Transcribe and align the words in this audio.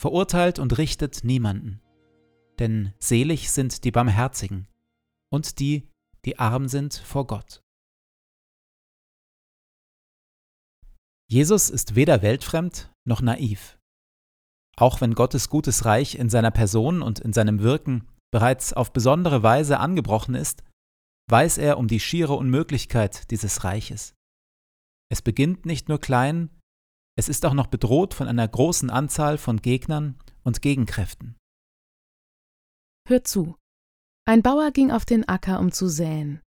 verurteilt 0.00 0.58
und 0.58 0.78
richtet 0.78 1.24
niemanden. 1.24 1.82
Denn 2.58 2.94
selig 2.98 3.50
sind 3.50 3.84
die 3.84 3.90
Barmherzigen 3.90 4.66
und 5.30 5.58
die, 5.58 5.90
die 6.24 6.38
arm 6.38 6.68
sind 6.68 6.94
vor 6.94 7.26
Gott. 7.26 7.62
Jesus 11.28 11.68
ist 11.68 11.96
weder 11.96 12.22
weltfremd 12.22 12.90
noch 13.06 13.20
naiv. 13.20 13.78
Auch 14.76 15.02
wenn 15.02 15.14
Gottes 15.14 15.50
gutes 15.50 15.84
Reich 15.84 16.14
in 16.14 16.30
seiner 16.30 16.50
Person 16.50 17.02
und 17.02 17.20
in 17.20 17.34
seinem 17.34 17.60
Wirken 17.60 18.08
bereits 18.32 18.72
auf 18.72 18.94
besondere 18.94 19.42
Weise 19.42 19.78
angebrochen 19.78 20.34
ist, 20.34 20.64
weiß 21.30 21.58
er 21.58 21.76
um 21.76 21.88
die 21.88 22.00
schiere 22.00 22.32
Unmöglichkeit 22.32 23.30
dieses 23.30 23.64
Reiches. 23.64 24.14
Es 25.12 25.20
beginnt 25.20 25.66
nicht 25.66 25.90
nur 25.90 26.00
klein, 26.00 26.48
es 27.20 27.28
ist 27.28 27.44
auch 27.44 27.52
noch 27.52 27.66
bedroht 27.66 28.14
von 28.14 28.28
einer 28.28 28.48
großen 28.48 28.88
Anzahl 28.88 29.36
von 29.36 29.60
Gegnern 29.60 30.18
und 30.42 30.62
Gegenkräften. 30.62 31.36
Hört 33.06 33.28
zu. 33.28 33.56
Ein 34.26 34.40
Bauer 34.40 34.70
ging 34.70 34.90
auf 34.90 35.04
den 35.04 35.28
Acker, 35.28 35.60
um 35.60 35.70
zu 35.70 35.86
säen. 35.86 36.40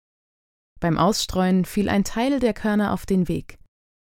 Beim 0.81 0.97
Ausstreuen 0.97 1.67
fiel 1.67 1.91
ein 1.91 2.05
Teil 2.05 2.41
der 2.41 2.55
Körner 2.55 2.95
auf 2.95 3.05
den 3.05 3.29
Weg. 3.29 3.59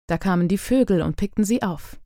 Da 0.07 0.17
kamen 0.17 0.47
die 0.47 0.57
Vögel 0.57 1.03
und 1.03 1.15
pickten 1.15 1.43
sie 1.43 1.61
auf. 1.61 1.99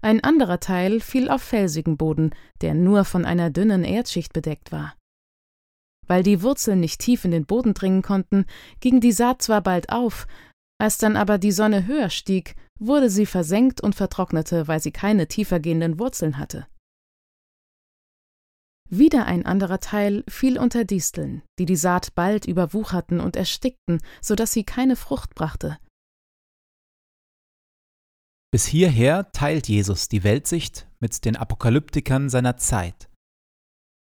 Ein 0.00 0.24
anderer 0.24 0.58
Teil 0.58 1.00
fiel 1.00 1.28
auf 1.28 1.42
felsigen 1.42 1.98
Boden, 1.98 2.34
der 2.62 2.72
nur 2.72 3.04
von 3.04 3.26
einer 3.26 3.50
dünnen 3.50 3.84
Erdschicht 3.84 4.32
bedeckt 4.32 4.72
war. 4.72 4.96
Weil 6.06 6.22
die 6.22 6.40
Wurzeln 6.42 6.80
nicht 6.80 7.00
tief 7.00 7.26
in 7.26 7.30
den 7.30 7.44
Boden 7.44 7.74
dringen 7.74 8.00
konnten, 8.00 8.46
ging 8.80 9.00
die 9.00 9.12
Saat 9.12 9.42
zwar 9.42 9.60
bald 9.60 9.90
auf, 9.90 10.26
als 10.80 10.96
dann 10.96 11.16
aber 11.16 11.36
die 11.36 11.52
Sonne 11.52 11.86
höher 11.86 12.08
stieg, 12.08 12.56
wurde 12.80 13.10
sie 13.10 13.26
versenkt 13.26 13.80
und 13.80 13.94
vertrocknete, 13.94 14.66
weil 14.66 14.80
sie 14.80 14.90
keine 14.90 15.28
tiefer 15.28 15.60
gehenden 15.60 15.98
Wurzeln 15.98 16.38
hatte. 16.38 16.66
Wieder 18.88 19.26
ein 19.26 19.46
anderer 19.46 19.78
Teil 19.78 20.24
fiel 20.28 20.58
unter 20.58 20.84
Disteln, 20.84 21.42
die 21.60 21.66
die 21.66 21.76
Saat 21.76 22.14
bald 22.16 22.46
überwucherten 22.46 23.20
und 23.20 23.36
erstickten, 23.36 24.00
so 24.20 24.34
dass 24.34 24.52
sie 24.52 24.64
keine 24.64 24.96
Frucht 24.96 25.36
brachte. 25.36 25.78
Bis 28.52 28.66
hierher 28.66 29.30
teilt 29.30 29.68
Jesus 29.68 30.08
die 30.08 30.24
Weltsicht 30.24 30.88
mit 30.98 31.24
den 31.24 31.36
Apokalyptikern 31.36 32.28
seiner 32.28 32.56
Zeit. 32.56 33.08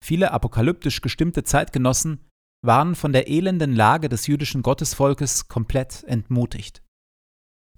Viele 0.04 0.32
apokalyptisch 0.32 1.02
gestimmte 1.02 1.44
Zeitgenossen 1.44 2.28
waren 2.66 2.96
von 2.96 3.14
der 3.14 3.30
elenden 3.30 3.76
Lage 3.76 4.10
des 4.10 4.26
jüdischen 4.26 4.64
Gottesvolkes 4.64 5.50
komplett 5.50 6.04
entmutigt. 6.06 6.82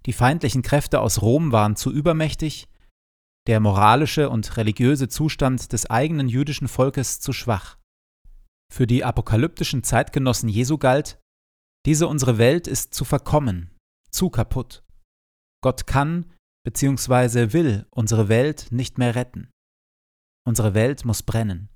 Die 0.06 0.13
feindlichen 0.13 0.62
Kräfte 0.62 1.00
aus 1.00 1.21
Rom 1.21 1.51
waren 1.51 1.75
zu 1.75 1.92
übermächtig, 1.92 2.68
der 3.48 3.59
moralische 3.59 4.30
und 4.30 4.57
religiöse 4.57 5.07
Zustand 5.09 5.74
des 5.74 5.89
eigenen 5.89 6.27
jüdischen 6.27 6.68
Volkes 6.68 7.19
zu 7.19 7.33
schwach. 7.33 7.77
Für 8.71 8.88
die 8.88 9.03
apokalyptischen 9.03 9.83
Zeitgenossen 9.83 10.50
Jesu 10.50 10.77
galt, 10.77 11.19
diese 11.86 12.07
unsere 12.07 12.38
Welt 12.38 12.68
ist 12.68 12.94
zu 12.94 13.06
verkommen, 13.06 13.75
zu 14.12 14.30
kaputt. 14.30 14.83
Gott 15.63 15.88
kann 15.88 16.31
bzw. 16.65 17.53
will 17.53 17.88
unsere 17.89 18.30
Welt 18.30 18.71
nicht 18.71 18.98
mehr 18.98 19.15
retten. 19.15 19.50
Unsere 20.48 20.74
Welt 20.74 21.06
muss 21.06 21.24
brennen. 21.24 21.69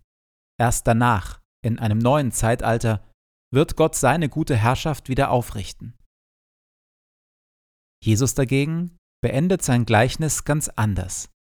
Erst 0.59 0.87
danach, 0.87 1.41
in 1.63 1.79
einem 1.79 1.97
neuen 1.97 2.31
Zeitalter, 2.31 3.03
wird 3.53 3.75
Gott 3.75 3.95
seine 3.95 4.29
gute 4.29 4.55
Herrschaft 4.55 5.09
wieder 5.09 5.31
aufrichten. 5.31 5.95
Jesus 8.05 8.35
dagegen 8.35 8.95
beendet 9.23 9.63
sein 9.63 9.85
Gleichnis 9.85 10.43
ganz 10.43 10.69
anders. 10.69 11.31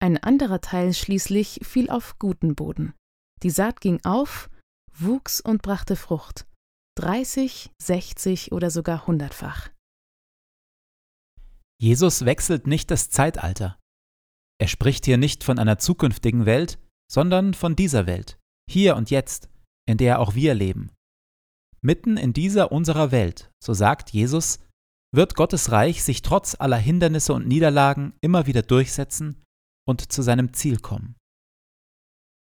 Ein 0.00 0.16
anderer 0.16 0.60
Teil 0.60 0.94
schließlich 0.94 1.60
fiel 1.64 1.90
auf 1.90 2.20
guten 2.20 2.54
Boden. 2.54 2.94
Die 3.42 3.50
Saat 3.50 3.80
ging 3.80 3.98
auf, 4.04 4.50
wuchs 4.96 5.40
und 5.40 5.60
brachte 5.62 5.96
Frucht. 5.96 6.46
30, 6.96 7.72
60 7.82 8.52
oder 8.52 8.70
sogar 8.70 9.08
hundertfach. 9.08 9.70
Jesus 11.80 12.24
wechselt 12.24 12.68
nicht 12.68 12.92
das 12.92 13.10
Zeitalter. 13.10 13.80
Er 14.60 14.68
spricht 14.68 15.06
hier 15.06 15.16
nicht 15.16 15.42
von 15.42 15.58
einer 15.58 15.78
zukünftigen 15.78 16.46
Welt, 16.46 16.78
sondern 17.10 17.54
von 17.54 17.74
dieser 17.74 18.06
Welt, 18.06 18.38
hier 18.70 18.94
und 18.94 19.10
jetzt, 19.10 19.48
in 19.88 19.98
der 19.98 20.20
auch 20.20 20.34
wir 20.34 20.54
leben. 20.54 20.92
Mitten 21.80 22.16
in 22.16 22.32
dieser 22.32 22.70
unserer 22.70 23.10
Welt, 23.10 23.50
so 23.60 23.74
sagt 23.74 24.10
Jesus, 24.10 24.60
wird 25.12 25.34
Gottes 25.34 25.70
Reich 25.70 26.04
sich 26.04 26.22
trotz 26.22 26.54
aller 26.58 26.76
Hindernisse 26.76 27.32
und 27.32 27.46
Niederlagen 27.46 28.14
immer 28.20 28.46
wieder 28.46 28.62
durchsetzen 28.62 29.42
und 29.86 30.12
zu 30.12 30.22
seinem 30.22 30.52
Ziel 30.52 30.78
kommen. 30.78 31.16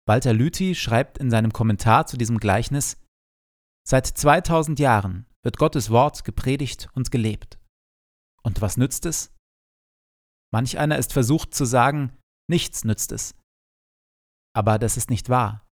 Walter 0.07 0.33
Lüthi 0.33 0.75
schreibt 0.75 1.18
in 1.18 1.30
seinem 1.30 1.53
Kommentar 1.53 2.07
zu 2.07 2.18
diesem 2.18 2.39
Gleichnis, 2.39 2.98
Seit 3.88 4.06
2000 4.06 4.80
Jahren 4.80 5.25
wird 5.44 5.57
Gottes 5.57 5.89
Wort 5.89 6.24
gepredigt 6.24 6.89
und 6.94 7.12
gelebt. 7.12 7.59
Und 8.44 8.62
was 8.62 8.77
nützt 8.77 9.06
es? 9.06 9.33
Manch 10.54 10.77
einer 10.77 10.97
ist 10.97 11.13
versucht 11.13 11.56
zu 11.56 11.65
sagen, 11.65 12.18
nichts 12.50 12.83
nützt 12.83 13.12
es. 13.12 13.36
Aber 14.54 14.77
das 14.77 14.97
ist 14.97 15.09
nicht 15.09 15.30
wahr. 15.30 15.65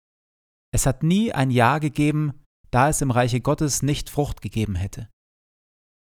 Es 0.73 0.87
hat 0.87 1.03
nie 1.03 1.33
ein 1.33 1.51
Jahr 1.51 1.81
gegeben, 1.81 2.45
da 2.71 2.89
es 2.89 3.01
im 3.01 3.11
Reiche 3.11 3.41
Gottes 3.41 3.83
nicht 3.83 4.11
Frucht 4.11 4.41
gegeben 4.41 4.75
hätte. 4.75 5.09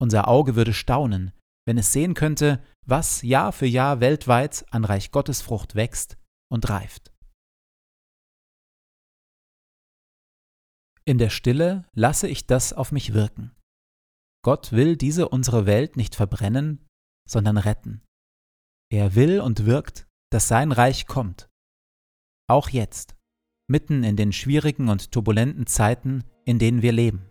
Unser 0.04 0.28
Auge 0.28 0.54
würde 0.54 0.74
staunen, 0.74 1.32
wenn 1.66 1.78
es 1.78 1.90
sehen 1.90 2.12
könnte, 2.12 2.62
was 2.84 3.22
Jahr 3.22 3.52
für 3.52 3.64
Jahr 3.64 4.00
weltweit 4.00 4.66
an 4.70 4.84
Reich 4.84 5.12
Gottes 5.12 5.40
Frucht 5.40 5.76
wächst 5.76 6.18
und 6.52 6.68
reift. 6.68 7.10
In 11.06 11.16
der 11.16 11.30
Stille 11.30 11.86
lasse 11.94 12.28
ich 12.28 12.46
das 12.46 12.74
auf 12.74 12.92
mich 12.92 13.14
wirken. 13.14 13.56
Gott 14.44 14.72
will 14.72 14.98
diese 14.98 15.30
unsere 15.30 15.64
Welt 15.64 15.96
nicht 15.96 16.14
verbrennen, 16.14 16.84
sondern 17.26 17.56
retten. 17.56 18.02
Er 18.92 19.14
will 19.14 19.40
und 19.40 19.64
wirkt, 19.64 20.06
dass 20.30 20.48
sein 20.48 20.70
Reich 20.70 21.06
kommt. 21.06 21.48
Auch 22.46 22.68
jetzt, 22.68 23.16
mitten 23.70 24.04
in 24.04 24.16
den 24.16 24.34
schwierigen 24.34 24.90
und 24.90 25.12
turbulenten 25.12 25.66
Zeiten, 25.66 26.24
in 26.44 26.58
denen 26.58 26.82
wir 26.82 26.92
leben. 26.92 27.30